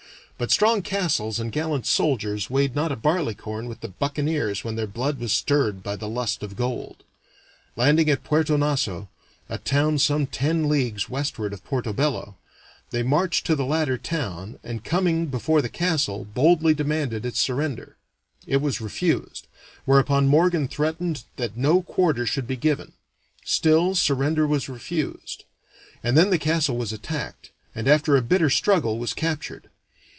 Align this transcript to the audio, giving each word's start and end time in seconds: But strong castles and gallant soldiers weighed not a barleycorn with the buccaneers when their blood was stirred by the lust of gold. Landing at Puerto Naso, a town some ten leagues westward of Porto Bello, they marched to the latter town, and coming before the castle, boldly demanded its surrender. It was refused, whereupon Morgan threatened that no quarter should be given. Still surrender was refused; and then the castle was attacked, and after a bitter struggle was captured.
But 0.37 0.49
strong 0.49 0.81
castles 0.81 1.39
and 1.39 1.51
gallant 1.51 1.85
soldiers 1.85 2.49
weighed 2.49 2.73
not 2.75 2.91
a 2.91 2.95
barleycorn 2.95 3.67
with 3.67 3.81
the 3.81 3.89
buccaneers 3.89 4.63
when 4.63 4.75
their 4.75 4.87
blood 4.87 5.19
was 5.19 5.31
stirred 5.31 5.83
by 5.83 5.95
the 5.95 6.09
lust 6.09 6.41
of 6.41 6.55
gold. 6.55 7.03
Landing 7.75 8.09
at 8.09 8.23
Puerto 8.23 8.57
Naso, 8.57 9.07
a 9.49 9.59
town 9.59 9.99
some 9.99 10.25
ten 10.25 10.67
leagues 10.67 11.07
westward 11.07 11.53
of 11.53 11.63
Porto 11.63 11.93
Bello, 11.93 12.37
they 12.89 13.03
marched 13.03 13.45
to 13.45 13.55
the 13.55 13.67
latter 13.67 13.99
town, 13.99 14.57
and 14.63 14.83
coming 14.83 15.27
before 15.27 15.61
the 15.61 15.69
castle, 15.69 16.25
boldly 16.25 16.73
demanded 16.73 17.23
its 17.23 17.39
surrender. 17.39 17.95
It 18.47 18.63
was 18.63 18.81
refused, 18.81 19.45
whereupon 19.85 20.25
Morgan 20.25 20.67
threatened 20.67 21.23
that 21.35 21.55
no 21.55 21.83
quarter 21.83 22.25
should 22.25 22.47
be 22.47 22.57
given. 22.57 22.93
Still 23.45 23.93
surrender 23.93 24.47
was 24.47 24.67
refused; 24.67 25.43
and 26.03 26.17
then 26.17 26.31
the 26.31 26.39
castle 26.39 26.77
was 26.79 26.91
attacked, 26.91 27.51
and 27.75 27.87
after 27.87 28.17
a 28.17 28.23
bitter 28.23 28.49
struggle 28.49 28.97
was 28.97 29.13
captured. 29.13 29.69